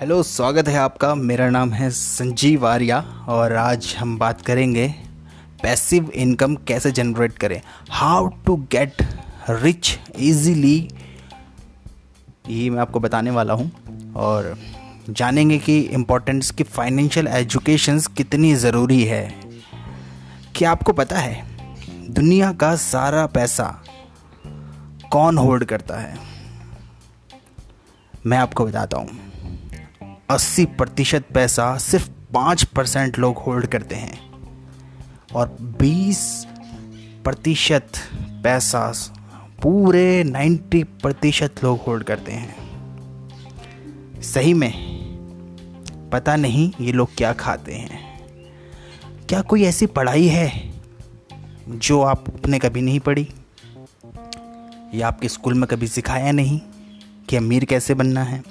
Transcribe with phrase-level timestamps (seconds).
[0.00, 2.98] Hello, स्वागत है आपका। मेरा नाम है संजीव आर्या
[3.28, 4.86] और आज हम बात करेंगे
[5.62, 7.60] पैसिव इनकम कैसे जनरेट करें।
[7.90, 9.02] How to get
[9.50, 10.76] rich easily.
[12.48, 13.70] ये मैं आपको बताने वाला हूँ
[14.16, 14.56] और
[15.10, 19.28] जानेंगे कि इम्पोर्टेंस की फाइनेंशियल एजुकेशन कितनी ज़रूरी है।
[20.54, 21.42] क्या आपको पता है,
[22.10, 23.82] दुनिया का सारा पैसा
[25.12, 26.18] कौन होल्ड करता है?
[28.26, 29.08] मैं आपको बताता हूँ।
[30.30, 34.18] अस्सी प्रतिशत पैसा सिर्फ़ पाँच परसेंट लोग होल्ड करते हैं
[35.34, 36.46] और बीस
[37.24, 37.88] प्रतिशत
[38.44, 38.92] पैसा
[39.62, 44.72] पूरे नाइन्टी प्रतिशत लोग होल्ड करते हैं। सही में
[46.12, 47.98] पता नहीं ये लोग क्या खाते हैं।
[49.28, 50.50] क्या कोई ऐसी पढ़ाई है
[51.68, 53.28] जो आपने कभी नहीं पढ़ी?
[54.94, 56.60] या आपके स्कूल में कभी सिखाया नहीं
[57.28, 58.42] कि अमीर कैसे बनना है?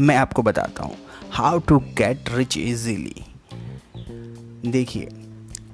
[0.00, 0.96] मैं आपको बताता हूँ
[1.30, 3.24] how to get rich easily
[4.70, 5.08] देखिए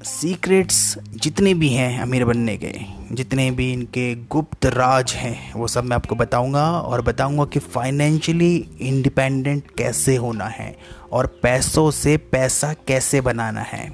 [0.04, 2.72] सीक्रेट्स जितने भी हैं अमीर बनने के,
[3.12, 8.56] जितने भी इनके गुप्त राज हैं, वो सब मैं आपको बताऊँगा और बताऊँगा कि फाइनेंशियली
[8.80, 10.76] इंडिपेंडेंट कैसे होना है
[11.12, 13.88] और पैसों से पैसा कैसे बनाना है।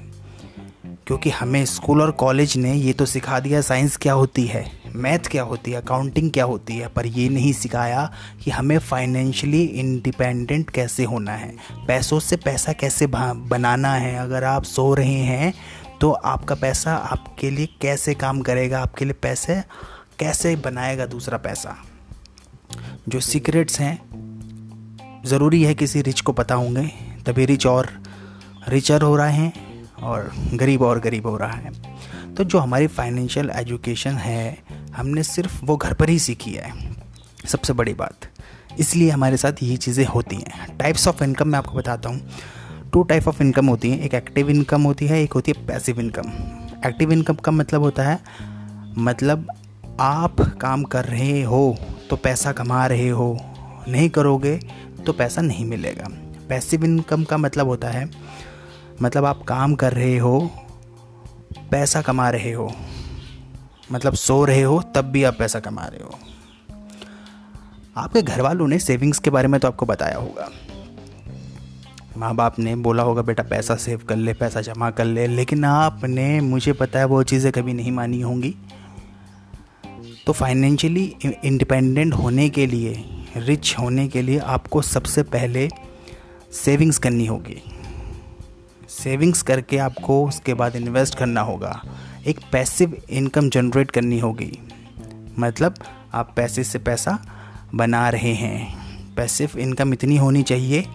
[1.07, 4.80] क्योंकि हमें स्कूल और कॉलेज ने ये तो सिखा दिया, साइंस क्या होती है?
[4.95, 8.09] मैथ क्या होती है अकाउंटिंग क्या होती है, पर ये नहीं सिखाया
[8.43, 11.55] कि हमें फाइनेंशियली इंडिपेंडेंट कैसे होना है।
[11.87, 14.15] पैसों से पैसा कैसे बनाना है?
[14.15, 15.53] अगर आप सो रहे हैं
[16.01, 18.79] तो आपका पैसा आपके लिए कैसे काम करेगा?
[18.79, 19.61] आपके लिए पैसे
[20.19, 21.75] कैसे बनाएगा दूसरा पैसा?
[23.09, 26.87] जो सीक्रेट्स हैं, ज़रूरी है किसी रिच को पता होंगे,
[27.25, 27.89] तभी रिच और
[28.67, 29.53] रिचर हो रहे हैं
[30.03, 34.57] और गरीब और गरीब हो रहा है। तो जो हमारी फाइनेंशियल एजुकेशन है
[34.95, 36.73] हमने सिर्फ़ वो घर पर ही सीखी है।
[37.45, 38.27] सबसे बड़ी बात।
[38.79, 42.29] इसलिए हमारे साथ ये चीज़ें होती हैं। टाइप्स ऑफ़ इनकम मैं आपको बताता हूँ।
[42.93, 45.99] टू टाइप ऑफ़ इनकम होती हैं। एक एक्टिव इनकम होती है, एक होती है पैसिव
[45.99, 46.31] इनकम
[46.87, 48.19] एक्टिव इनकम का मतलब होता है
[48.97, 49.47] मतलब
[49.99, 51.77] आप काम कर रहे हो
[52.09, 53.37] तो पैसा कमा रहे हो।
[53.87, 54.57] नहीं करोगे
[55.05, 56.07] तो पैसा नहीं मिलेगा।
[56.49, 58.09] पैसिव इनकम का मतलब होता है
[59.01, 60.39] मतलब आप काम कर रहे हो,
[61.71, 62.71] पैसा कमा रहे हो।
[63.91, 66.19] मतलब सो रहे हो, तब भी आप पैसा कमा रहे हो।
[67.97, 70.49] आपके घर वालों ने सेविंग्स के बारे में तो आपको बताया होगा।
[72.17, 75.65] माँ बाप ने बोला होगा, बेटा, पैसा सेव कर ले, पैसा जमा कर ले। लेकिन
[75.65, 78.55] आपने, मुझे पता है वो चीज़ें कभी नहीं मानी होंगी।
[80.25, 83.05] तो फाइनेंशियली इंडिपेंडेंट होने के लिए
[83.37, 85.69] रिच होने के लिए आपको सबसे पहले
[86.51, 87.61] सेविंग्स करनी होगी।
[88.89, 91.81] सेविंग्स करके आपको उसके बाद इन्वेस्ट करना होगा।
[92.27, 94.51] एक पैसिव इनकम जनरेट करनी होगी।
[95.39, 95.75] मतलब
[96.13, 97.17] आप पैसे से पैसा
[97.75, 100.85] बना रहे हैं। पैसिव इनकम इतनी होनी चाहिए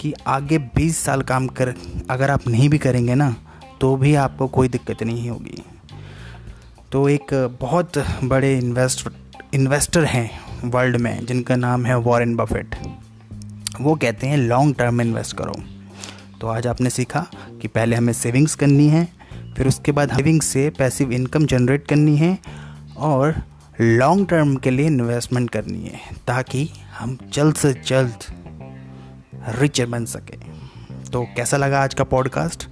[0.00, 1.74] कि आगे 20 साल काम कर,
[2.10, 3.34] अगर आप नहीं भी करेंगे ना
[3.80, 5.62] तो भी आपको कोई दिक्कत नहीं होगी।
[6.92, 9.08] तो एक बहुत बड़े इन्वेस्ट
[9.54, 10.30] इन्वेस्टर हैं
[10.64, 12.76] वर्ल्ड में, जिनका नाम है वॉरेन बफेट
[13.80, 15.54] वो कहते हैं लॉन्ग टर्म इन्वेस्ट करो।
[16.40, 17.26] तो आज आपने सीखा
[17.62, 19.23] कि पहले हमें सेविंग्स करनी है
[19.56, 22.38] फिर उसके बाद सेविंग्स से पैसिव इनकम जनरेट करनी है
[22.98, 23.34] और
[23.80, 28.24] लॉन्ग टर्म के लिए इन्वेस्टमेंट करनी है, ताकि हम जल्द से जल्द
[29.60, 30.38] रिच बन सकें।
[31.12, 32.68] तो कैसा लगा आज का पॉडकास्ट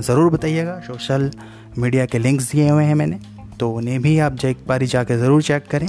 [0.00, 1.30] ज़रूर बताइएगा। सोशल
[1.78, 3.18] मीडिया के लिंक्स दिए हुए हैं मैंने
[3.60, 5.88] तो उन्हें भी आप एक बारी जाकर ज़रूर चेक करें।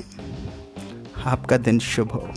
[1.26, 2.28] आपका दिन शुभ हो।